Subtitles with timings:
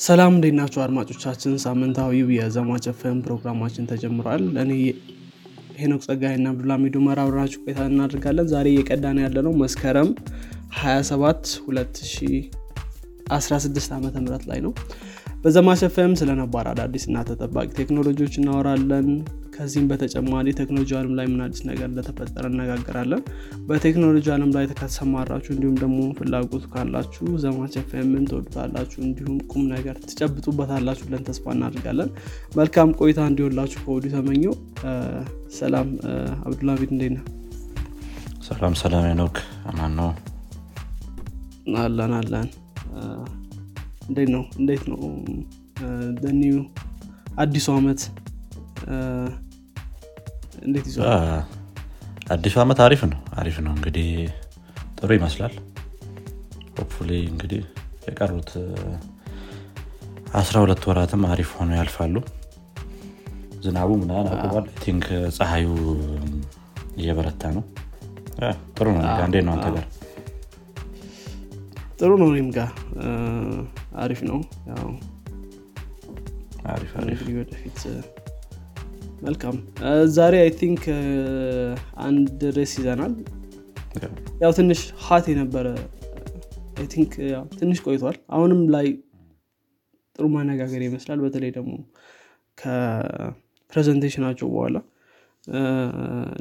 [0.00, 1.52] ሰላም እንዴት ናቸው አድማጮቻችን?
[1.64, 4.70] ሳምንታዊው የዘማች ኤፍኤም ፕሮግራማችን ተጀምሯል። እኔ
[5.78, 10.08] ሄኖክ ጸጋይ እና አብዱልሚዱ መር አብረናችሁ ቆይታ እናደርጋለን። ዛሬ እየቀዳን ያለ ነው መስከረም
[10.80, 14.02] 27 2016 ዓ ም
[14.50, 14.72] ላይ ነው።
[15.44, 19.08] በዘማች ኤፍኤም ስለነባር አዳዲስ እና ተጠባቂ ቴክኖሎጂዎች እናወራለን
[19.54, 23.22] ከዚህም በተጨማሪ ቴክኖሎጂ አለም ላይ ምን አዲስ ነገር እንደተፈጠረ እነጋገራለን።
[23.68, 31.06] በቴክኖሎጂ አለም ላይ ከተሰማራችሁ እንዲሁም ደግሞ ፍላጎቱ ካላችሁ ዘማች ኤፍኤምን ትወዱታላችሁ እንዲሁም ቁም ነገር ትጨብጡበታላችሁ
[31.08, 32.10] ብለን ተስፋ እናደርጋለን።
[32.58, 34.54] መልካም ቆይታ እንዲሆንላችሁ ከወዲሁ ተመኘው
[35.58, 35.88] ሰላም
[36.44, 37.24] አብዱልሚድ እንዴት ነህ?
[38.48, 39.36] ሰላም ሰላም ኖክ
[39.70, 40.10] አማን ነው።
[41.82, 42.48] አለን አለን።
[44.08, 44.42] እንዴት ነው?
[44.58, 44.98] እንዴት ነው?
[46.34, 46.58] ኒው
[47.42, 48.00] አዲሱ አመት
[50.62, 51.06] እንዴት ይዟል?
[52.30, 54.08] አዲሱ አመት አሪፍ ነው አሪፍ ነው። እንግዲህ
[54.98, 55.54] ጥሩ ይመስላል።
[56.76, 57.62] ሆፕፉሊ እንግዲህ
[58.06, 58.50] የቀሩት
[60.34, 62.16] አስራ ሁለት ወራትም አሪፍ ሆኖ ያልፋሉ።
[63.64, 65.04] ዝናቡ ምናን አቁሟል። think
[65.36, 65.68] ፀሐዩ
[66.96, 67.64] እየበረታ ነው።
[68.76, 69.86] ጥሩ ነው። እንዴት ነው አንተ ጋር።
[71.98, 72.70] ጥሩ ነው እኔም ጋር።
[74.02, 74.38] አሪፍ ነው።
[77.38, 77.80] ወደፊት
[79.22, 79.56] መልካም.
[80.16, 80.82] ዛሬ I think
[82.04, 83.12] አንድ ርዕስ ይዘናል።
[84.42, 85.66] ያው ትንሽ hot የነበረ
[86.78, 87.12] I think
[87.58, 88.86] ትንሽ ቆይቷል። አሁንም ላይ
[90.16, 91.72] ጥሩ ማነጋገር ይመስላል። በተለይ ደግሞ
[92.58, 94.76] ከ presentationኣቸው በኋላ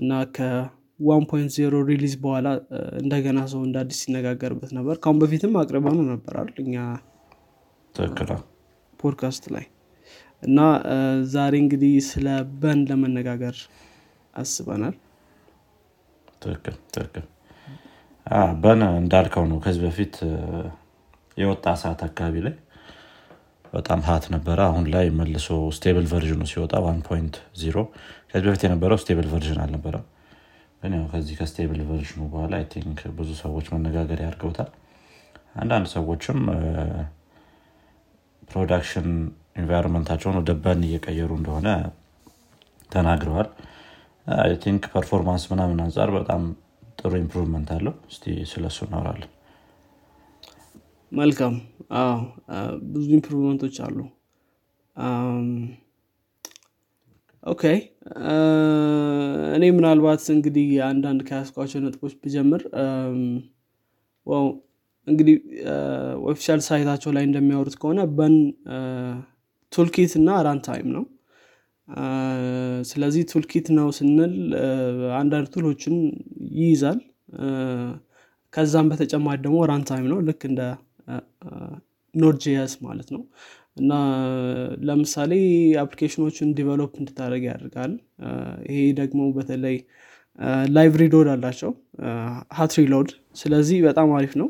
[0.01, 2.47] እና ከ1.0 release በኋላ
[3.01, 6.75] እንደገና ሰው እንደ አዲስ ሲነጋገርበት ነበር። ካሁን በፊትም አቅርበነው ነበር እኛ
[8.99, 9.65] ፖድካስት ላይ
[10.43, 10.59] እና
[11.33, 12.27] ዛሬ እንግዲህ ስለ
[12.61, 13.55] Bun ለመነጋገር
[14.33, 14.95] አስበናል።
[16.41, 17.25] ትክክል
[18.61, 20.15] Bun እንዳልከው ነው። ከዚህ በፊት
[21.37, 22.55] የወጣ ሰዓት አካባቢ ላይ
[23.73, 27.85] በጣም hot ነበረ። አሁን ላይ መልሶ stable versionኑ ሲወጣ 1.0
[28.31, 30.05] ከዚህ በፊት የነበረው stable version አልነበረም።
[30.81, 34.69] ግን ያው ከዚህ ከ stable versionኑ በኋላ I think ብዙ ሰዎች መነጋገር ያድርገውታል።
[35.55, 36.39] አንዳንድ ሰዎችም
[38.49, 39.07] production
[39.55, 41.67] environmentኣቸውን ወደ Bun እየቀየሩ እንደሆነ
[42.89, 43.49] ተናግረዋል።
[44.27, 46.41] I think performance ምናምን አንጻር በጣም
[46.99, 49.31] ጥሩ improvement አለው። እስቲ ስለሱ እናወራለን።
[51.11, 51.55] መልካም።
[52.93, 53.97] ብዙ improvementኦች አሉ።
[57.43, 57.63] okay።
[59.55, 62.61] እኔ ምናልባት እንግዲህ አንዳንድ ከያዝኳቸው ነጥቦች ብጀምር
[65.07, 65.35] እንግዲህ
[66.27, 68.35] official siteኣቸው ላይ እንደሚያወሩት ከሆነ Bun
[69.73, 71.03] toolkit እና runtime ነው።
[72.91, 74.35] ስለዚህ toolkit ነው ስንል
[75.19, 75.95] አንዳንድ toolኦችን
[76.57, 76.99] ይይዛል።
[78.53, 80.61] ከዛም በተጨማሪ ደግሞ runtime ነው ልክ እንደ
[82.15, 83.21] Node.js ማለት ነው።
[83.77, 83.91] እና
[84.87, 85.31] ለምሳሌ
[85.83, 87.93] applicationኦችን develop እንድታደረግ ያደርጋል።
[88.69, 89.77] ይሄ ደግሞ በተለይ
[90.75, 91.71] live reload አላቸው።
[92.57, 94.49] hot reload። ስለዚህ በጣም አሪፍ ነው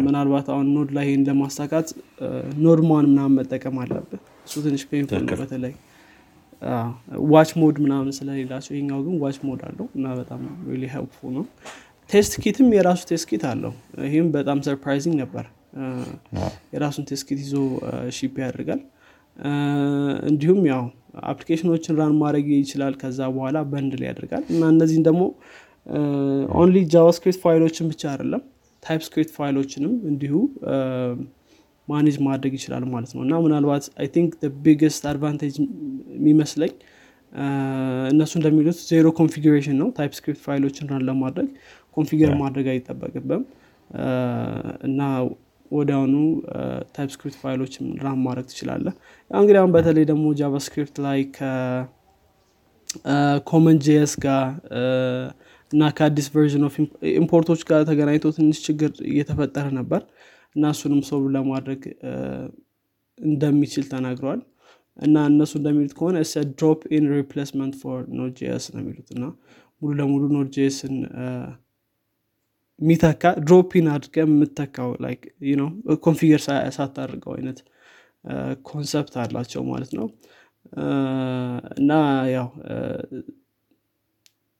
[0.00, 1.88] ምናልባት አሁን Node ላይ ይህን ለማሳካት
[2.62, 5.74] nodemon ምናምን መጠቀም አለብህ። እሱ ትንሽ painful ነው በተለይ።
[7.32, 10.40] watch mode ምናምን ስለሌላቸው ይሄኛው ግን watch mode አለው እና በጣም
[10.70, 11.44] really helpful ነው።
[12.10, 13.72] test kitም የራሱ test kit አለው።
[14.06, 15.44] ይህም በጣም surprising ነበር።
[16.74, 17.54] የራሱን test kit ይዞ
[18.16, 18.80] ship ያደርጋል።
[20.30, 20.82] እንዲሁም ያው
[21.30, 25.22] applicationኦችን run ማድረግ ይችላል። ከዛ በኋላ bundle ያደርጋል። እና እነዚህን ደግሞ
[26.58, 28.42] only JavaScript fileኦችን ብቻ አይደለም
[28.88, 30.34] TypeScript fileኦችንም እንዲሁ
[31.88, 34.30] manage ማድረግ ይችላል ማለት ነው። እና ምናልባት I think
[34.64, 35.54] biggest advantage
[36.16, 36.72] የሚመስለኝ
[38.12, 41.48] እነሱ እንደሚሉት zero configuration ነው። TypeScript fileኦችን run ለማድረግ
[41.96, 43.42] configure ማድረግ አይጠበቅብህም።
[44.88, 45.00] እና
[45.70, 46.14] ወዲያውኑ
[46.96, 48.86] TypeScript fileኦችን run ማድረግ ትችላለህ
[49.30, 51.18] እንግዲህ አሁን በተለይ ደግሞ JavaScript ላይ
[52.98, 54.44] ከ CommonJS ጋር
[55.70, 56.74] እና ከአዲስ version of
[57.14, 60.02] importኦች ጋር ተገናኝቶ ትንሽ ችግር እየተፈጠረ ነበር
[60.56, 61.82] እና እሱንም ሰው ለማድረግ
[63.18, 64.40] እንደሚችል ተናግረዋል።
[64.96, 69.24] እና እነሱ እንደሚሉት ከሆነ as drop-in replacement for Node.js ነው የሚሉት እና
[69.82, 70.94] ሙሉ ለሙሉ Node.jsን
[72.80, 74.90] የሚተካ drop-in አድርገህ የምትተካው
[76.04, 76.40] configure
[76.76, 77.58] ሳታደርገው አይነት
[78.68, 80.06] concept አላቸው ማለት ነው።
[81.78, 81.92] እና
[82.34, 82.48] ያው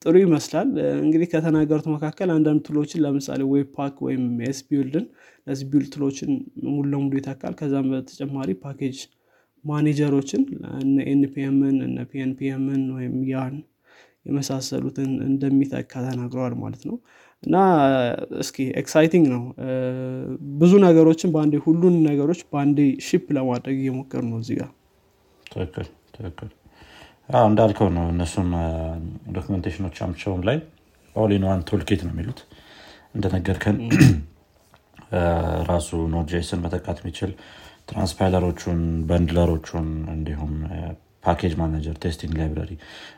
[0.03, 0.69] ጥሩ ይመስላል።
[1.03, 5.07] እንግዲህ ከተናገሩት መካከል አንዳንድ toolኦችን ለምሳሌ Webpack ወይም esbuildን
[5.47, 6.31] ለዚህ build toolኦችን
[6.69, 8.99] ሙሉ ለሙሉ ይተካል። ከዛም በተጨማሪ package
[9.65, 10.43] managerኦችን
[10.81, 13.57] እነ npmን እነ pnpmን ወይም Yarn
[14.27, 16.97] የመሳሰሉትን እንደሚተካ ተናግረዋል ማለት ነው።
[17.43, 17.57] እና
[18.43, 19.43] እስኪ exciting ነው።
[20.61, 22.79] ብዙ ነገሮችን በአንዴ ሁሉን ነገሮች በአንዴ
[23.09, 24.71] ship ለማድረግ እየሞከር ነው እዚህ ጋር።
[25.47, 25.87] ትክክል
[26.17, 26.49] ትክክል
[27.29, 28.51] እንዳልከው ነው። እነሱም
[29.33, 30.59] documentationኦቻቸውም ላይ
[31.17, 32.41] all-in-one toolkit ነው የሚሉት።
[33.15, 33.77] እንደነገርከን
[35.71, 37.31] ራሱ Node.jsን መተካት የሚችል
[37.89, 40.53] transpilerኦቹን bundlerኦቹን እንዲሁም
[41.25, 42.73] package manager testing library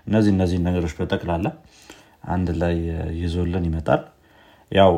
[0.07, 1.49] እነዚህ እነዚህ ነገሮች በጠቅላላ
[2.29, 2.77] አንድ ላይ
[3.21, 4.03] ይዞልን ይመጣል።
[4.73, 4.93] ያው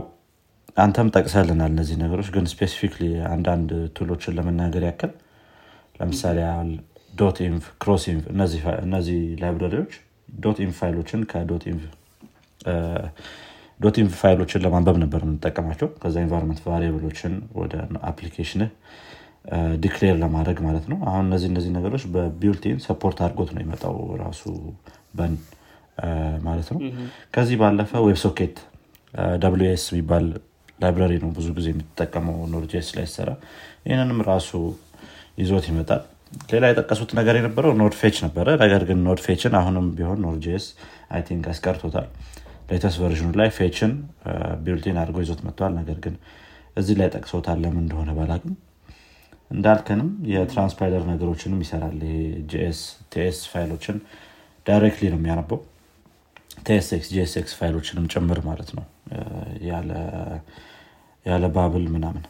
[0.76, 5.12] አንተም ጠቅሰህልናል እነዚህ ነገሮች ግን specifically አንዳንድ toolኦችን ለመናገር ያክል
[5.98, 6.38] ለምሳሌ
[7.12, 8.24] dotenv cross-env
[8.84, 9.92] እነዚህ libraryዎች
[10.38, 11.64] dot env fileኦችን ከ dot
[13.80, 17.72] dot env fileኦችን ለማንበብ ነበር የምንጠቀማቸው። ከዛ environment variableኦችን ወደ
[18.10, 18.62] application
[19.82, 24.42] declare ለማድረግ ማለት ነው። አሁን እነዚህ እነዚህ ነገሮች በ built-in support አድርጎት ነው የመጣው ራሱ
[25.18, 25.34] Bun
[26.46, 26.80] ማለት ነው።
[27.34, 30.26] ከዚህ ባለፈ WebSockets የሚባል
[30.78, 33.30] library ነው ብዙ ጊዜ የምትጠቀመው Node.js ላይ ሰራ
[33.86, 34.50] ይህንንም ራሱ
[35.38, 36.02] ይዞት ይመጣል
[36.52, 40.66] ሌላ የጠቀሱት ነገር የነበረው node-fetch ነበረ። ነገር ግን node-fetch ን አሁንም ቢሆን Node.js
[41.10, 42.06] I think አስቀርቶታል።
[42.70, 43.90] latest version ኡ ላይ fetch ን
[44.64, 46.14] built-in አድርጎ ይዞት መጥተዋል። ነገር ግን
[46.76, 48.54] እዚህ ላይ ጠቅሶታል ለምን እንደሆነ ባላቅም
[49.50, 51.98] እንዳልከንም የ transpiler ነገሮችንም ይሰራል።
[52.50, 52.80] JS
[53.12, 53.96] TS file ኦችን
[54.66, 55.58] directly ነው የሚያነበው።
[56.66, 58.84] TSX JSX file ኦችንም ጭምር ማለት ነው።
[61.26, 62.24] ያለ Babel ምናምን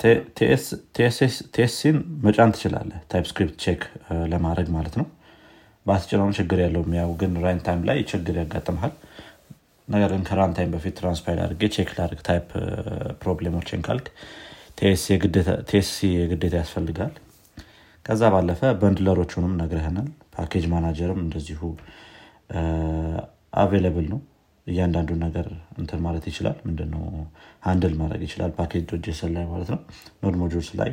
[0.00, 3.82] TSC ን መጫን ትችላለ TypeScript check
[4.32, 5.06] ለማድረግ ማለት ነው።
[6.36, 6.82] ችግር ያለው
[7.88, 8.92] ላይ ችግር ያጋጥመሃል
[9.88, 10.70] ነገር ግን ከ runtime
[16.56, 17.12] ያስፈልጋል።
[18.04, 18.60] ከዛ ባለፈ
[20.34, 21.60] package manager ም እንደዚሁ
[23.56, 24.20] available ነው
[24.66, 25.46] እያንዳንዱ ነገር
[25.78, 27.02] እንትን ማለት ይችላል። ምንድነው?
[27.66, 29.80] handle ማድረግ ይችላል። package.json ላይ ማለት ነው።
[30.22, 30.90] node modules ላይ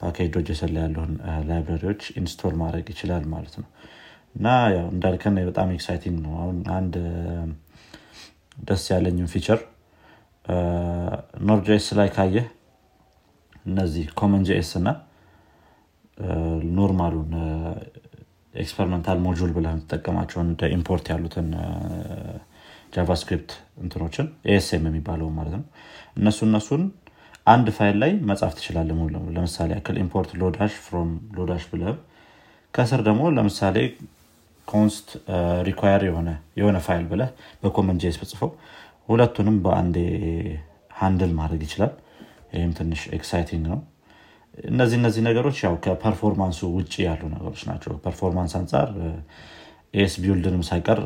[0.00, 1.12] package.json ላይ ያለውን
[1.48, 3.68] library ዎች install ማድረግ ይችላል ማለት ነው።
[4.36, 6.94] እና ያው እንዳልከን በጣም exciting ነው። አሁን አንድ
[8.68, 9.60] ደስ ያለኝም feature
[11.44, 12.46] Node.js ላይ ካየህ
[13.66, 14.88] እነዚህ CommonJS እና
[16.76, 17.32] normal ኡን
[18.54, 21.48] experimental module ብለ የምትጠቀማቸውን import ያሉትን
[22.94, 23.50] JavaScript
[23.82, 25.64] እንትኖችን ESM የሚባለው ማለት ነው።
[26.18, 26.82] እነሱ እነሱን
[27.46, 28.90] አንድ ፋይል ላይ መጻፍ ትችላለ
[29.36, 31.82] ለምሳሌ ያክል import Lodash from Lodash ብለ
[32.74, 33.76] ከስር ደግሞ ለምሳሌ
[34.68, 35.08] const
[35.68, 37.22] require የሆነ የሆነ ፋይል ብለ
[37.62, 38.50] በ CommonJS በጽፈው
[39.08, 39.96] ሁለቱንም በአንዴ
[41.00, 41.92] handle ማድረግ ይችላል።
[42.54, 43.80] ይህም ትንሽ exciting ነው።
[44.64, 48.88] እነዚህ እነዚህ ነገሮች ያው ከ performance ኡ ውጭ ያሉ ነገሮች ናቸው። performance አንጻር
[49.94, 51.00] esbuild ንም ሳይቀር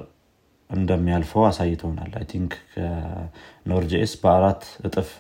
[0.71, 5.11] እንደሚያልፈው አሳይተውናል I think ከ Node.js በአራት እጥፍ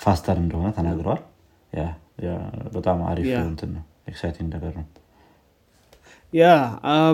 [0.00, 1.22] faster እንደሆነ ተናግረዋል
[2.74, 4.86] በጣም አሪፍ እንትን ነው። exciting ነገር ነው።
[6.32, 6.44] Yeah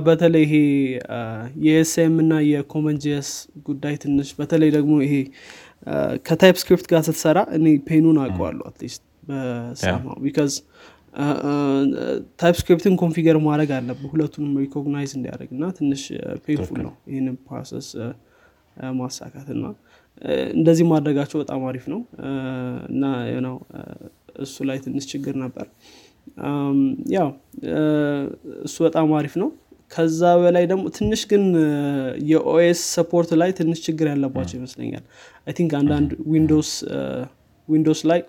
[0.07, 0.55] በተለይ ይሄ
[1.65, 3.31] የ ESM እና የ CommonJS
[3.67, 5.15] ጉዳይ ትንሽ በተለይ ደግሞ ይሄ
[6.27, 10.53] ከ TypeScript ጋር ስትሰራ እኔ pain ኡን አውቀዋለሁ at least በሰማው because
[12.41, 16.03] TypeScript ን configure ማድረግ አለብህ። ሁለቱንም recognize እንዲያደርግ እና ትንሽ
[16.47, 17.89] painful ነው ይህንን process
[18.99, 19.65] ማሳካት እና
[20.55, 22.01] እንደዚህ ማድረጋቸው በጣም አሪፍ ነው።
[22.91, 23.05] እና
[23.47, 23.57] ነው
[24.39, 25.67] እሱ ላይ ትንሽ ችግር ነበር።
[27.17, 27.29] ያው
[28.65, 29.49] እሱ በጣም አሪፍ ነው።
[29.91, 31.45] ከዛ በላይ ደግሞ ትንሽ ግን
[32.31, 35.05] የ OS support ላይ ትንሽ ችግር ያለባቸው ይመስለኛል።
[35.47, 36.11] I think አንዳንድ
[37.69, 38.21] Windows ላይ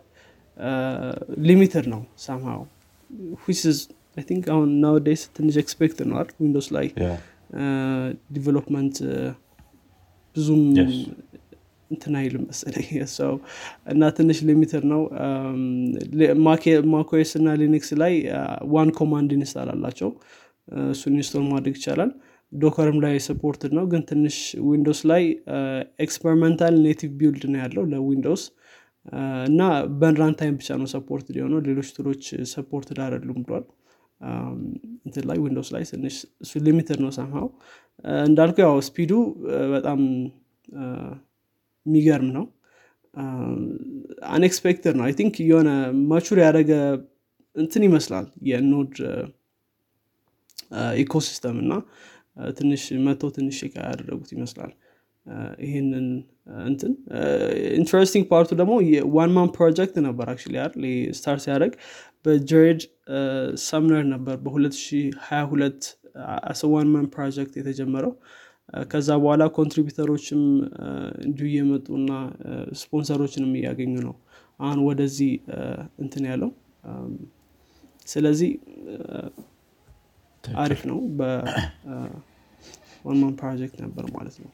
[1.48, 2.63] limited ነው somehow
[4.28, 6.88] think አሁን nowadays ትንሽ expect ነዋል Windows ላይ
[8.36, 8.98] development
[10.36, 10.63] ብዙም
[11.92, 12.88] እንትን አይልም መሰለኝ
[13.18, 13.32] ሰው
[13.92, 15.01] እና ትንሽ limited ነው።
[16.94, 18.13] macOS እና Linux ላይ
[18.74, 20.10] one command install አላቸው።
[20.92, 22.12] እሱን install ማድረግ ይቻላል።
[22.51, 24.38] Docker ም ላይ supported ነው። ግን ትንሽ
[24.68, 25.24] Windows ላይ
[26.06, 28.44] experimental native build ነው ያለው ለ Windows
[29.48, 29.62] እና
[30.00, 33.65] Bun runtime ብቻ ነው support የሆነው ሌሎች tool ኦች supported አይደሉም ብሏል።
[35.06, 37.48] እንትን ላይ Windows ላይ ትንሽ እሱ limited ነው somehow።
[38.25, 39.12] እንዳልኩ ያው speed ኡ
[39.74, 40.00] በጣም
[41.86, 42.46] የሚገርም ነው።
[44.30, 45.70] unexpected ነው። I think የሆነ
[46.10, 46.72] mature ያደረገ
[47.56, 48.94] እንትን ይመስላል የ Node
[51.00, 51.74] ecosystem እና
[52.58, 54.72] ትንሽ መተው ትንሽ ያደረጉት ይመስላል።
[55.65, 56.06] ይህንን
[56.65, 56.91] እንትን
[57.78, 58.74] interesting part ኡ ደግሞ
[59.16, 60.39] one man project ነበር አክ
[61.18, 61.74] start ሲያደረግ
[62.25, 62.82] በ Jarred
[63.68, 65.89] Sumner ነበር በ2022
[66.74, 68.13] one man project የተጀመረው።
[68.89, 70.42] ከዛ በኋላ contributor ኦችም
[71.25, 72.12] እንዲሁ እየመጡ እና
[72.82, 74.15] ስፖንሰሮችንም እያገኙ ነው
[74.60, 75.32] አሁን ወደዚህ
[76.03, 76.51] እንትን ያለው።
[78.08, 78.51] ስለዚህ
[80.44, 82.13] አሪፍ ነው በ one man
[83.42, 84.51] project ነበር ማለት ነው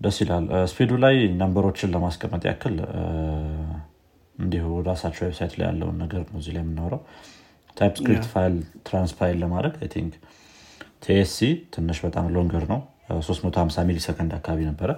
[0.00, 2.76] ደስ ይላል። speed ኡ ላይ number ኦችን ለማስቀመጥ ያክል
[4.34, 7.00] እንዲሁ ራሳቸው website ላይ ያለውን ነገር ነው እዚህ ላይ የምናወራው።
[7.76, 8.54] TypeScript file
[8.86, 10.12] transpile ለማድረግ I think
[11.04, 11.40] TSC
[11.74, 12.80] ትንሽ በጣም longer ነው።
[13.20, 14.90] 350 ሚሊ ሰከንድ አካባቢ ነበረ።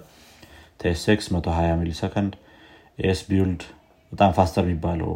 [0.81, 2.33] TSX 120 millisecond
[3.05, 3.62] esbuild
[4.13, 5.11] በጣም faster የሚባለው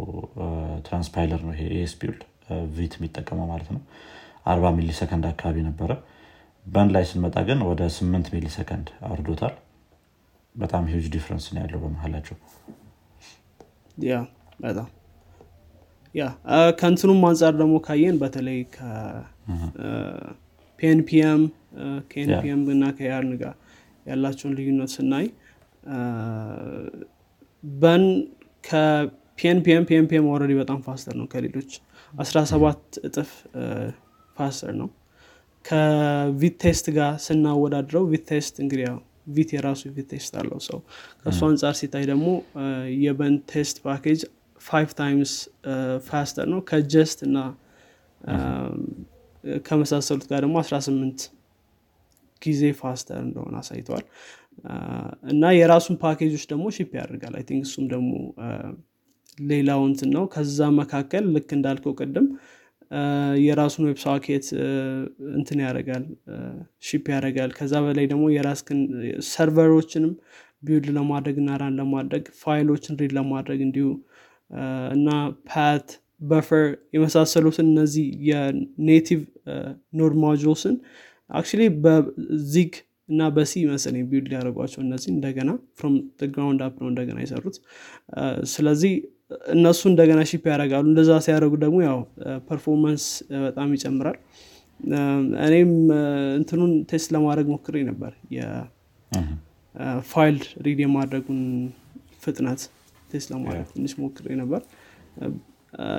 [0.87, 2.23] transpiler ነው ይሄ esbuild
[2.77, 3.81] Vite የሚጠቀመው ማለት ነው።
[4.53, 5.91] 40 ሚሊ ሰከንድ አካባቢ ነበረ።
[6.67, 9.55] Bun ላይ ስንመጣ ግን ወደ 8 ሚሊ ሰከንድ አውርዶታል
[10.57, 12.37] በጣም huge difference ነው ያለው በመሀላቸው
[14.07, 14.13] Yeah
[14.61, 14.89] በጣም
[16.15, 16.23] Yeah
[16.81, 18.59] ከእንትኑም አንጻር ደግሞ ካየን በተለይ
[20.79, 21.43] ከ pnpm
[22.13, 23.55] ከ npm እና ከ Yarn ጋር
[24.07, 25.27] ያላቸውን ልዩነት ስናይ
[27.65, 28.05] Bun
[28.65, 31.71] ከ pnpm pnpm already በጣም faster ነው ከሌሎች
[32.23, 33.31] 17 እጥፍ
[34.37, 34.89] faster ነው።
[35.65, 38.87] ከ Vitest ጋር ስናወዳድረው Vitest እንግዲህ
[39.27, 40.79] Vite የራሱ Vitest አለው። ሰው
[41.23, 42.29] ከእሱ አንጻር ሲታይ ደግሞ
[43.03, 44.21] የ Bun test package
[44.61, 45.33] five times
[46.07, 47.39] faster ነው። ከ Jest እና
[49.67, 51.25] ከመሳሰሉት ጋር ደግሞ 18
[52.43, 54.05] ጊዜ faster እንደሆነ አሳይተዋል
[55.33, 58.11] እና የራሱን ፓኬጆች ደግሞ ship ያደርጋል። I think እሱም ደግሞ
[59.49, 62.27] ሌላው እንትን ነው። ከዛ መካከል ልክ እንዳልከው ቅድም
[63.45, 64.47] የራሱን web socket
[65.37, 66.05] እንትን ያደርጋል
[66.83, 68.81] ship ያደርጋል። ከዛ በላይ ደግሞ የራስክን
[69.31, 70.13] server ኦችንም
[70.63, 73.89] build ለማድረግ እና run ለማድረግ ፋይሎችን read ለማድረግ እንዲሁ
[74.97, 75.09] እና
[75.51, 75.89] path
[76.23, 76.65] buffer
[76.95, 79.21] የመሳሰሉትን እነዚህ የኔቲቭ
[79.99, 80.77] ኖድ ማጁልስን
[81.31, 82.73] አክቹሊ በዚግ
[83.09, 85.95] እና በሲ መሰለኝ build ያደረጓቸው እነዚህ እንደገና from
[86.33, 87.57] ground up ነው እንደገና የሰሩት።
[88.55, 88.95] ስለዚህ
[89.55, 91.99] እነሱ እንደገና ship ያደርጋሉ። እንደዛ ሲያደርጉ ደግሞ ያው
[92.49, 93.05] performance
[93.45, 94.19] በጣም ይጨምራል።
[95.47, 95.71] እኔም
[96.39, 98.13] እንትኑን test ለማድረግ ሞክሬ ነበር።
[99.75, 101.41] የፋይል read የማድረጉን
[102.25, 102.61] ፍጥነት
[103.11, 104.61] test ለማድረግ ትንሽ ሞክሬ ነበር።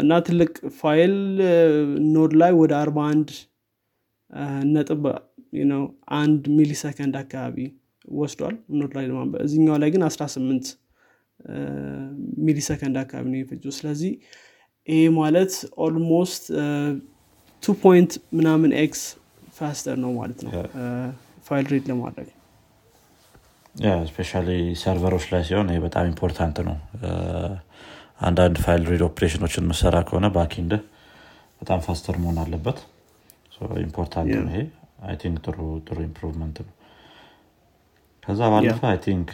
[0.01, 1.15] እና ትልቅ ፋይል
[2.15, 3.31] Node ላይ ወደ 41
[4.73, 5.03] ነጥብ
[5.71, 5.81] ነው
[6.17, 7.57] አንድ ሚሊ ሰከንድ አካባቢ
[8.15, 10.67] ወስዷል። Node ላይ ለማንበብ እዚኛው ላይ ግን 18
[12.45, 14.11] ሚሊ ሰከንድ አካባቢ ነው የፈጀው። ስለዚህ
[14.87, 15.53] ይሄ ማለት
[15.85, 16.43] almost
[17.63, 19.01] two point ምናምን x
[19.57, 20.51] faster ነው ማለት ነው
[21.47, 22.29] ፋይል read ለማድረግ።
[24.09, 24.31] especially
[24.81, 26.77] server ኦች ላይ ሲሆን ይህ በጣም important ነው.
[28.27, 30.71] አንዳንድ ፋይል read operation ኦችን ምሰራ ከሆነ backend
[31.61, 32.79] በጣም faster መሆን አለበት።
[33.83, 34.59] important ነው ይሄ.
[35.07, 35.57] I think ጥሩ
[36.05, 36.73] improvement ነው።
[38.23, 39.29] ከዛ ባለፈ I think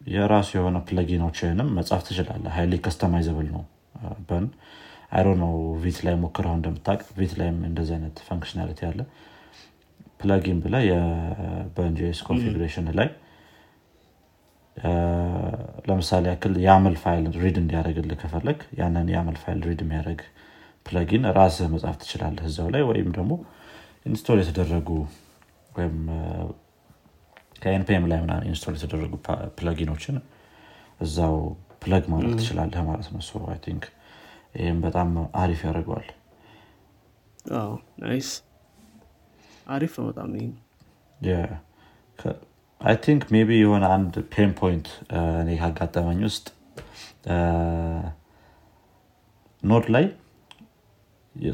[0.00, 3.64] የራሱ የሆነ plugin ኦችንም መጻፍ ትችላለህ highly customizable ነው።
[4.28, 4.44] Bun
[5.12, 5.52] አይሮ ነው
[5.82, 9.00] Vite ላይ ሞክረው እንደምታቅ Vite ላይም እንደዚህ አይነት functionality አለ።
[10.20, 13.08] plugin ብለ የ BunJS configuration ላይ
[15.88, 20.20] ለምሳሌ ያክል YAML ፋይል read እንዲያደረግልህ ከፈለግክ ያንን YAML ፋይል read የሚያደረግ
[20.86, 23.32] plugin ራስህ መጻፍ ትችላለህ እዛው ላይ። ወይም ደግሞ
[24.06, 24.88] install የተደረጉ
[25.70, 25.96] ወይም
[27.62, 29.14] ከ npm ላይ ምናምን install የተደረጉ
[29.58, 30.16] plugin ኦችን
[31.00, 31.34] እዛው
[31.82, 33.20] plug ማድረግ ትችላለህ ማለት ነው።
[33.52, 33.84] I think
[34.56, 35.10] ይህም በጣም
[35.42, 36.08] አሪፍ ያደርገዋል።
[38.02, 38.30] Nice።
[39.68, 40.30] አሪፍ ነው በጣም
[42.80, 44.86] I think maybe የሆነ አንድ pain point
[45.40, 46.46] እኔ ካጋጠመኝ ውስጥ
[49.62, 50.04] Node ላይ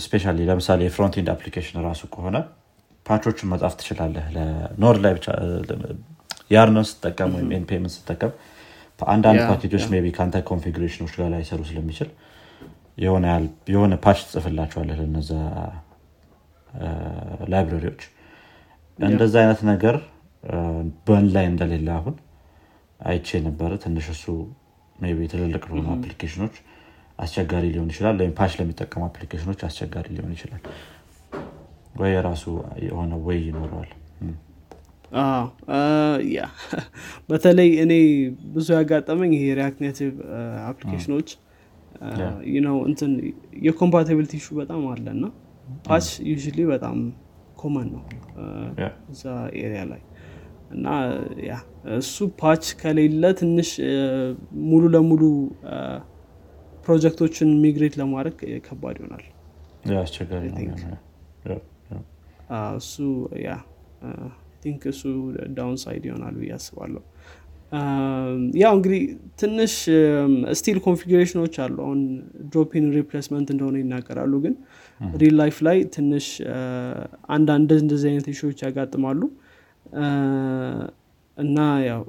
[0.01, 2.37] especially ለምሳሌ የ front end application ራሱ ከሆነ
[3.07, 4.25] patch ኦችን መጻፍ ትችላለህ?
[4.83, 5.27] Node ላይ ብቻ
[6.55, 8.33] Yarn ን ስጠቀም ወይም ኤንፔምን ስጠቀም
[9.09, 12.09] አንዳንድ ፓኬጆች maybe ከአንተ configuration ኦች ጋር ላይሰሩ ስለሚችል
[13.69, 15.31] የሆነ patch ትጽፍላቸዋለህ ለነዛ
[17.53, 18.03] library ዎች።
[18.99, 19.97] እንደዛ አይነት ነገር
[21.07, 22.15] Bun ላይ እንደሌለ አሁን
[23.01, 24.25] አይቼ ነበረ። ትንሽ እሱ
[25.13, 26.55] maybe ትልልቅ ለሆኑ application ኦች
[27.19, 30.63] አስቸጋሪ ሊሆን ይችላል ወይም patch ለሚጠቀሙ application ኦች አስቸጋሪ ሊሆን ይችላል
[31.97, 32.45] ወይ የራሱ
[32.87, 33.91] የሆነ way ይኖረዋል።
[36.35, 36.47] Yeah
[37.29, 37.93] በተለይ እኔ
[38.55, 40.11] ብዙ ያጋጠመኝ ይሄ React Native
[40.71, 41.29] application ኦች
[42.67, 43.13] ነው እንትን
[43.67, 45.27] የ compatibility issue በጣም አለ እና
[45.87, 46.35] patch use
[46.73, 46.99] በጣም
[47.61, 48.03] common ነው
[49.13, 49.23] እዛ
[49.61, 50.03] area ላይ
[50.71, 50.87] እና
[51.49, 51.55] ያ
[51.97, 53.71] እሱ patch ከሌለ ትንሽ
[54.67, 55.23] ሙሉ ለሙሉ
[56.87, 58.37] ፕሮጀክቶችን migrate ለማድረግ
[58.67, 59.25] ከባድ ይሆናል።
[60.01, 60.45] አስቸጋሪ
[62.79, 62.95] እሱ
[63.45, 63.51] yeah
[64.63, 65.03] think እሱ
[65.57, 67.03] downside ይሆናል ብዬ አስባለሁ።
[68.63, 69.01] ያው እንግዲህ
[69.41, 69.73] ትንሽ
[70.59, 72.01] still configuration ኦች አሉ። አሁን
[72.53, 74.55] drop-in replacement እንደሆነ ይናገራሉ ግን
[75.23, 76.27] real life ላይ ትንሽ
[77.35, 79.21] አንዳንድ እንደዚህ አይነት issue ዎች ያጋጥማሉ።
[81.37, 82.03] እና ያው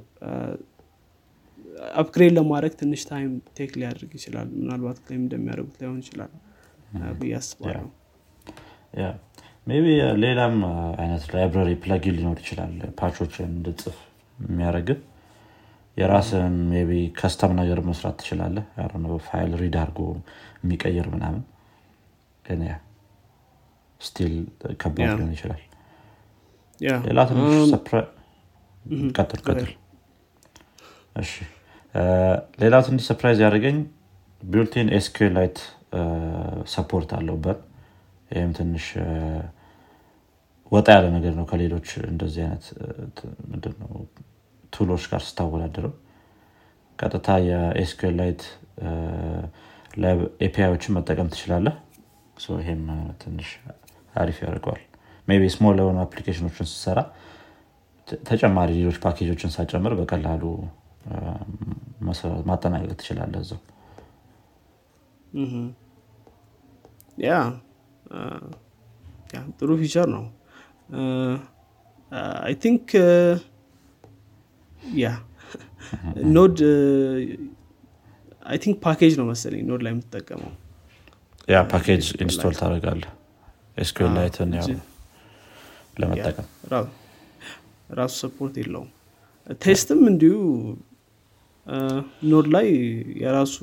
[1.96, 6.32] upgrade ለማድረግ ትንሽ time take ሊያደርግ ይችላል። ምናልባት claim እንደሚያደርጉት ላይሆን ይችላል።
[7.20, 7.86] ብዬ አስባለሁ
[9.68, 9.88] maybe
[10.22, 10.54] ሌላም
[11.00, 13.96] አይነት library plugin ሊኖር ይችላል። patch ኦችን እንድጽፍ
[14.38, 14.88] የሚያደረግ
[15.96, 16.56] የራስን
[16.88, 18.64] maybe custom ነገር መስራት ትችላለህ።
[19.26, 20.00] ፋይል read አድርጎ
[20.62, 21.42] የሚቀይር ምናምን።
[22.44, 22.60] ግን
[24.00, 24.34] still
[24.80, 25.62] ከባድ ሊሆን ይችላል።
[27.06, 27.54] ሌላ ትንሽ
[29.16, 29.70] ቀጥል ቀጥል።
[31.22, 31.32] እሺ።
[32.62, 33.78] ሌላ ትንሽ surprise ያደርገኝ
[34.42, 35.58] built-in SQLite
[36.74, 37.58] support አለው። በር
[38.30, 38.86] ይህም ትንሽ
[40.72, 42.64] ወጣ ያለ ነገር ነው ከሌሎች እንደዚህ አይነት
[43.50, 43.92] ምንድነው
[44.72, 45.92] tool ኦች ጋር ስታወዳደረው
[46.98, 48.42] ቀጥታ የ SQLite
[50.46, 51.76] API ኦችን መጠቀም ትችላለህ።
[52.56, 52.82] ይሄም
[53.22, 53.48] ትንሽ
[54.14, 54.82] አሪፍ ያደርገዋል።
[55.28, 56.98] maybe small የሆኑ application ኦችን ስሰራ
[58.22, 60.42] ተጨማሪ ሌሎች ፓኬጆችን ሳጨምር በቀላሉ
[62.48, 63.60] ማጠናቀቅ ትችላለህ እዛው።
[67.24, 67.32] Yeah
[69.58, 70.24] ጥሩ feature ነው
[72.46, 72.84] I think
[75.02, 75.06] yeah
[76.36, 76.58] Node
[78.50, 80.52] I think package ነው መሰለኝ Node ላይ የምትጠቀመው.
[81.48, 83.02] Yeah package install ታደርጋለህ
[83.76, 84.52] SQLite ን
[86.00, 86.46] ለመጠቀም.
[87.98, 88.88] ራሱ support የለውም.
[89.64, 90.36] test ም እንዲሁ
[92.32, 92.66] Node ላይ
[93.22, 93.56] የራሱ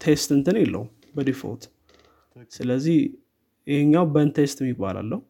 [0.00, 1.64] test እንትን የለውም በ default።
[2.52, 2.98] ስለዚህ
[3.66, 5.20] ይሄኛው Bun test የሚባላለው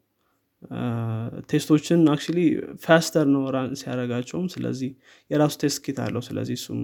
[1.50, 2.23] test ኦችን actually
[2.83, 4.90] faster ነው run ሲያደረጋቸውም ስለዚህ
[5.31, 6.81] የራሱ test kit አለው። ስለዚህ እሱም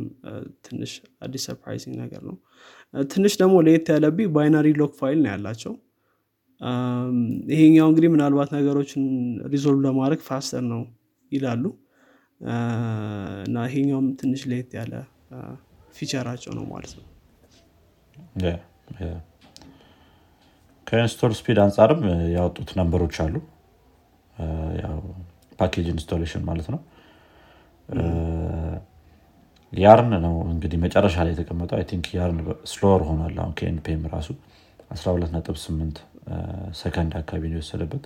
[0.67, 0.93] ትንሽ
[1.23, 2.37] አዲስ surprising ነገር ነው።
[3.11, 5.75] ትንሽ ደግሞ ለየት ያለ binary lock file ነው ያላቸው።
[7.53, 9.03] ይሄኛው እንግዲህ ምናልባት ነገሮችን
[9.53, 10.83] resolve ለማድረግ faster ነው
[11.33, 11.65] ይላሉ።
[13.47, 14.95] እና ይሄኛውም ትንሽ ለየት ያለ
[15.97, 17.05] feature ኣቸው ነው ማለት ነው።
[20.87, 22.01] ከ install speed አንጻርም
[22.35, 23.35] ያወጡት number ኦች አሉ
[25.59, 26.81] package installation ማለት ነው.
[29.73, 32.39] Yarn ነው እንግዲህ መጨረሻ ላይ የተቀመጠው። I think Yarn
[32.73, 34.29] slower ሆኗል አሁን ከ npm ራሱ
[34.91, 35.99] 128
[36.81, 38.05] ሰከንድ አካባቢ ነው የወሰደበት።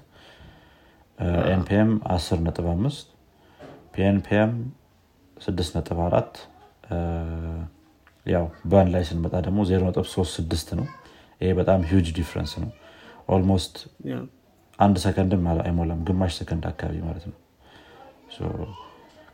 [1.54, 3.08] npm 10 ነጥብ 5
[3.94, 4.52] pnpm
[5.36, 6.40] 6 ነጥብ 4
[8.26, 10.86] ያው Bun ላይ ስንመጣ ደግሞ 0.36 ነው።
[11.40, 12.70] ይሄ በጣም huge difference ነው።
[13.28, 13.74] almost
[14.80, 17.36] አንድ ሰከንድም አይሞላም ግማሽ ሰከንድ አካባቢ ማለት ነው።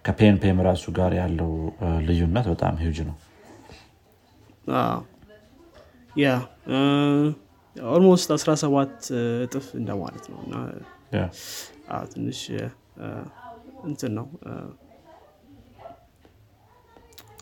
[0.04, 1.52] ከ pnpm ራሱ ጋር ያለው
[2.06, 3.16] ልዩነት በጣም ሂውጅ ነው።
[6.16, 6.28] yeah
[7.76, 9.08] almost 17
[9.44, 10.54] እጥፍ እንደማለት ነው። እና
[12.12, 12.40] ትንሽ
[13.84, 14.26] እንትን ነው።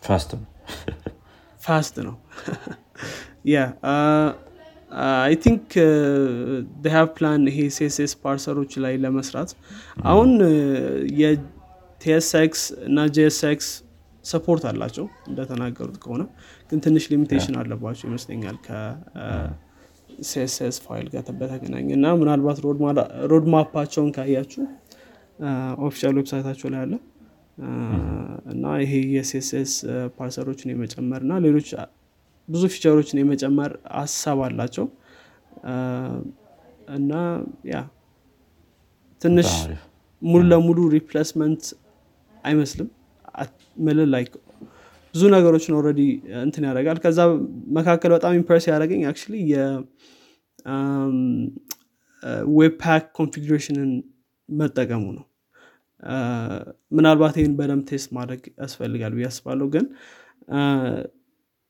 [0.04, 0.48] fast ነው።
[1.60, 2.16] fast ነው።
[3.52, 3.58] yeah
[5.22, 5.64] I think
[6.92, 9.50] have plan ይሄ CSS parser ኦች ላይ ለመስራት።
[10.10, 10.30] አሁን
[11.20, 13.68] የ TSX እና JSX
[14.24, 16.22] support አላቸው እንደተናገሩት ከሆነ።
[16.70, 20.46] ግን ትንሽ limitation አለባቸው ይመስለኛል ከ CSS
[20.86, 22.58] file ጋር በተገናኘ እና ምናልባት
[23.32, 24.62] roadmap ኣቸውን ካያችሁ
[25.86, 26.94] official website ኣቸው ላይ አለ።
[28.54, 29.72] እና ይሄ የ CSS
[30.16, 31.68] parser ኦችን የመጨመር እና ሌሎች
[32.48, 34.86] ብዙ feature ኦችን የመጨመር ሀሳብ አላቸው።
[36.96, 37.12] እና
[37.70, 37.76] ያ
[39.22, 39.50] ትንሽ
[40.22, 41.62] ሙሉ ለሙሉ replacement
[42.44, 42.88] አይመስልም።
[43.84, 44.24] ምናልባት
[45.14, 46.00] ብዙ ነገሮችን already
[46.42, 47.18] እንትን ያደርጋል። ከዛ
[47.76, 49.18] መካከል በጣም impress ያደረገኝ አክ
[52.52, 53.90] የ Webpack configuration ን
[54.48, 55.24] መጠቀሙ ነው።
[56.92, 59.84] ምናልባት ይህን በደንብ test ማድረግ ያስፈልጋል ብዬ አስባለሁ። ግን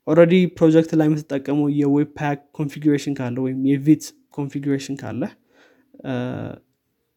[0.07, 5.23] already project ላይ የምትጠቀመው የ Webpack configuration ካለ ወይም የ Vite configuration ካለ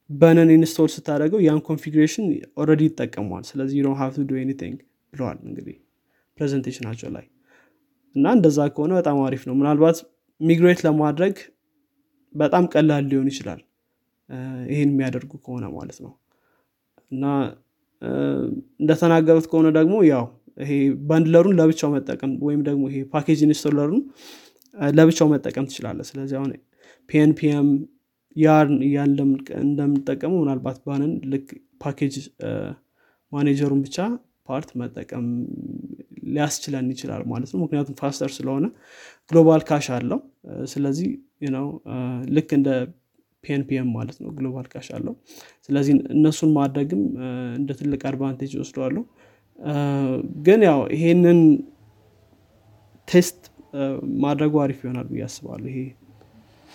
[0.09, 2.25] Bun ን install ስታደረገው ያን configuration
[2.61, 4.77] already ይጠቀመዋል። ስለዚህ you have do nothing
[5.13, 5.75] ብለዋል እንግዲህ
[6.37, 7.25] presentation ኣቸው ላይ።
[8.15, 9.97] እና እንደዛ ከሆነ በጣም አሪፍ ነው። ምናልባት
[10.41, 11.35] migrate ለማድረግ
[12.35, 13.61] በጣም ቀላል ሊሆን ይችላል።
[14.71, 16.13] ይህን የሚያደርጉ ከሆነ ማለት ነው።
[17.11, 17.25] እና
[18.81, 20.25] እንደተናገሩት ከሆነ ደግሞ ያው
[20.57, 20.71] ይሄ
[21.09, 24.01] bundler ኡን ለብቻው መጠቀም ወይም ደግሞ ይሄ package installer ኡን
[24.93, 26.51] ለብቻው መጠቀም ትችላለ ስለዚህ አሁን
[27.09, 27.69] ፒኤንፒኤም
[28.35, 29.11] ያን ያን
[29.63, 31.47] እንደምንጠቀመው ምናልባት Bun ን ልክ
[31.83, 32.15] package
[33.31, 33.97] manager ኡን ብቻ
[34.47, 35.25] part መጠቀም
[36.27, 38.65] ሊያስችለን ይችላል ማለት ነው። ምክንያቱም faster ስለሆነ
[39.31, 40.19] global cache አለው።
[40.73, 41.09] ስለዚህ
[41.55, 41.65] ነው
[42.35, 42.69] ልክ እንደ
[43.43, 45.13] pnpm ማለት ነው global cache አለው።
[45.67, 47.01] ስለዚህ እነሱን ማድረግም
[47.59, 49.03] እንደ ትልቅ advantage ወስደዋለሁ
[50.45, 51.39] ግን ያው ይሄንን
[53.07, 53.39] test
[54.23, 55.79] ማድረጉ አሪፍ ይሆናል ብዬ አስባለሁ። ይሄ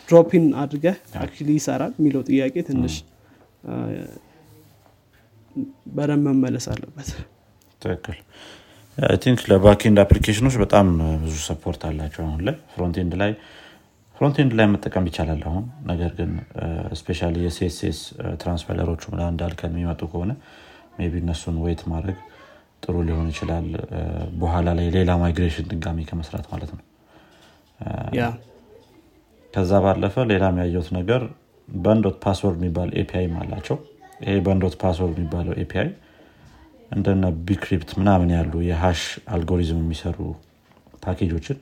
[0.08, 2.94] drop-in አድርገህ actually ይሰራል የሚለው ጥያቄ ትንሽ
[5.96, 7.08] በደንብ መመለስ አለበት።
[7.82, 8.18] ትክክል።
[9.22, 10.86] think ለ backend application ኦች በጣም
[11.22, 13.30] ብዙ support አላቸው አሁን ላይ። frontend ላይ
[14.16, 16.32] frontend ላይ መጠቀም ይቻላል አሁን። ነገር ግን
[17.00, 18.00] especially የ CSS
[18.42, 20.32] transpiler ኦቹ ምናምን እንዳልከን የሚመጡ ከሆነ
[21.04, 22.18] maybe እነሱን wait ማድረግ
[22.82, 23.66] ጥሩ ሊሆን ይችላል።
[24.40, 26.84] በኋላ ላይ ሌላ migration ድጋሚ ከመስራት ማለት ነው።
[29.54, 31.22] ከዛ ባለፈ ሌላ የሚለየው ነገር
[31.68, 33.76] Bun.password የሚባል API አላቸው።
[34.22, 35.88] ይሄ Bun.password የሚባለው API
[36.90, 39.02] እንደነ bcrypt ምናምን ያሉ የ hash
[39.34, 40.18] algorithm የሚሰሩ
[41.04, 41.58] ፓኬጆችን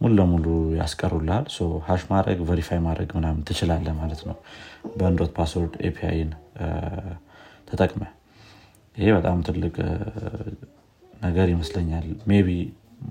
[0.00, 0.46] ሙሉ ለሙሉ
[0.78, 1.46] ያስቀሩልሃል።
[1.88, 4.36] hash ማድረግ verify ማድረግ ምናምን ትችላለ ማለት ነው።
[4.98, 6.30] Bun.password API ን
[7.68, 8.02] ተጠቅመ
[8.96, 9.74] ይሄ በጣም ትልቅ
[11.22, 12.48] ነገር ይመስለኛል። maybe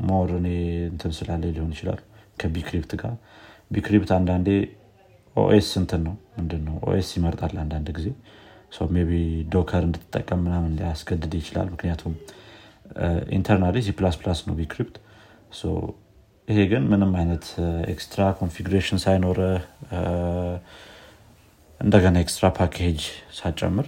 [0.09, 0.47] more እኔ
[0.91, 2.01] እንትን ስላለ ሊሆን ይችላል።
[2.37, 3.15] ከ bcrypt ጋር።
[3.71, 4.47] bcrypt አንዳንዴ
[5.35, 8.07] OS እንትን ነው። ምንድን ነው OS ይመርጣል አንዳንድ ጊዜ።
[9.07, 9.13] maybe
[9.53, 12.13] Docker እንድትጠቀም ምናምን ሊያስገድድ ይችላል። ምክንያቱም
[13.37, 14.95] internally C++ ነው bcrypt።
[16.47, 17.45] ይሄ ግን ምንም አይነት
[17.91, 19.39] extra configuration ሳይኖረ
[21.81, 23.01] እንደገና extra package
[23.37, 23.87] ሳጨምር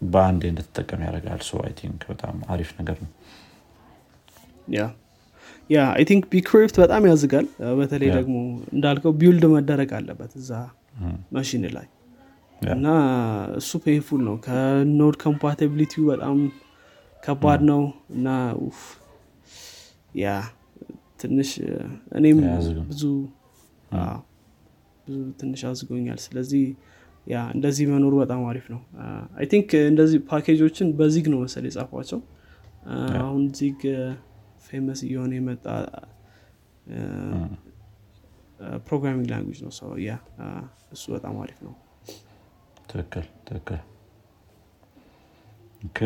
[0.00, 3.10] በአንድ እንድትጠቀም ያደርጋል። so I think በጣም አሪፍ ነገር ነው።
[4.70, 4.80] ያ
[5.70, 7.46] ያ አይ ቲንክ ቢክሪፕት በጣም ያዝጋል።
[7.78, 8.36] በተለይ ደግሞ
[8.72, 10.50] እንዳልከው build መደረግ አለበት እዛ
[11.36, 11.88] መሽን ላይ።
[12.68, 12.86] እና
[13.58, 16.38] እሱ painful ነው። ከ Node compatibility ው በጣም
[17.22, 17.82] ከባድ ነው።
[18.16, 18.28] እና
[20.18, 20.28] ያ
[21.20, 21.50] ትንሽ
[22.18, 23.02] እኔም ብዙ ብዙ
[25.40, 26.64] ትንሽ አዝጎኛል። ስለዚህ
[27.28, 28.80] ያ እንደዚህ መኖሩ በጣም አሪፍ ነው።
[29.38, 32.20] I think እንደዚህ package ኦችን በ Zig ነው መሰል የጻፏቸው
[33.20, 33.80] አሁን Zig
[34.66, 35.66] famous እየሆነ የመጣ
[38.86, 40.12] programming language ነው። so yeah
[40.94, 41.74] እሱ በጣም አሪፍ ነው።
[42.90, 43.80] ትክክል ትክክል።
[45.88, 45.98] okay።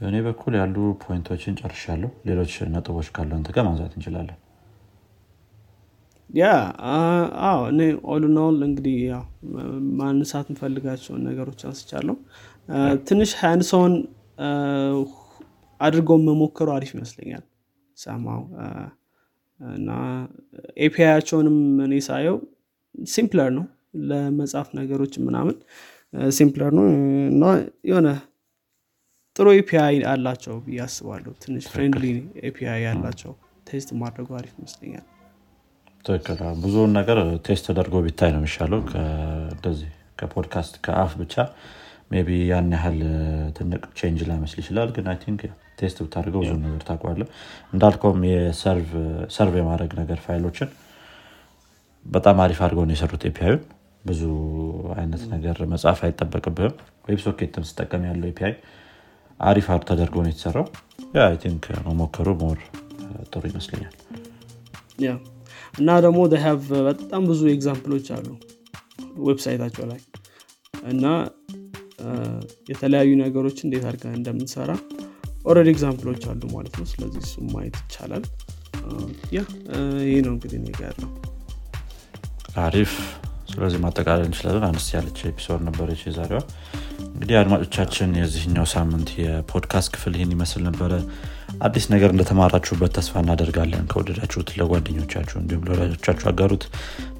[0.00, 4.38] በእኔ በኩል ያሉ point ኦችን ጨርሻለሁ። ሌሎች ነጥቦች ካለን ጋር ማንሳት እንችላለን
[6.34, 6.44] yeah
[7.44, 7.80] አዎ እኔ
[8.12, 9.22] ኦልናውል እንግዲህ ያው
[10.00, 12.16] ማንሳት እንፈልጋቸውን ነገሮች አንስቻለሁ።
[13.08, 13.94] ትንሽ hands-on
[15.80, 17.44] አድርጎ መሞከሩ አሪፍ ይመስለኛል።
[17.96, 18.40] ሰማው
[19.60, 19.90] እና
[20.84, 22.36] API ያቸውንም እኔ ሳየው
[23.08, 23.66] simpler ነው።
[24.08, 25.56] ለመጻፍ ነገሮች ምናምን
[26.32, 26.86] simpler ነው።
[27.32, 27.44] እና
[27.90, 28.08] የሆነ
[29.36, 32.06] ጥሩ API አላቸው ብዬ አስባለሁ። ትንሽ friendly
[32.44, 33.32] API ያላቸው
[33.68, 35.04] test ማድረጉ አሪፍ ይመስለኛል
[36.04, 38.80] ትክክል ብዙውን ነገር test ተደርጎ ቢታይ ነው የሚሻለው።
[39.54, 41.34] እንደዚህ ከፖድካስት ከአፍ ብቻ
[42.22, 42.98] ብቻ ያን ያህል
[43.56, 45.40] ትልቅ change ላይመስል ይችላል። ግን I think
[45.78, 47.22] test ብታደርገው ብዙ ነገር ታያለህ
[47.72, 48.90] እንዳልከውም የ serve
[49.60, 50.68] የማድረግ ነገር ፋይሎችን
[52.06, 53.62] በጣም አሪፍ አድርገው ነው የሰሩት API ዩን
[54.04, 54.22] ብዙ
[54.96, 56.74] አይነት ነገር መጻፍ አይጠበቅብህም።
[57.08, 58.54] WebSocket ን ስጠቀም ያለው API
[59.40, 60.66] አሪፍ አር ተደርጎ ነው የተሰራው።
[61.42, 62.58] think መሞከሩ more
[63.32, 63.94] ጥሩ ይመስለኛል
[65.74, 68.26] እና ደግሞ have በጣም ብዙ example ኦች አሉ
[69.26, 70.00] website ኣቸው ላይ
[70.86, 71.04] እና
[72.70, 74.70] የተለያዩ ነገሮች እንዴት አድርገን እንደምንሰራ
[75.44, 78.24] already example ኦች አሉ ማለት ነው። ስለዚህ እሱ ማየት ይቻላል።
[79.34, 79.40] Yeah
[80.06, 81.10] ይህ ነው እንግዲህ ኔጋ ያለው።
[82.64, 82.92] አሪፍ።
[83.50, 86.40] ስለዚህ ማጠቃለል እንችላለን። አነስ ያለች episode ነበረች የዛሬዋ።
[87.08, 90.92] እንግዲህ አድማጮቻችን የዚህኛው ሳምንት የፖድካስት ክፍል ይህን ይመስል ነበረ
[91.62, 96.64] አዲስ ነገር እንደተማራችሁበት ተስፋ እናደርጋለን። ከወደዳችሁት ለጓደኞቻችሁ እንዲሁም ለወዳጆቻችሁ አጋሩት።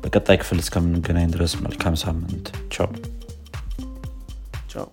[0.02, 2.90] በቀጣይ ክፍል እስከምንገናኝ ድረስ መልካም ሳምንት። ቻው።
[4.72, 4.86] ቻው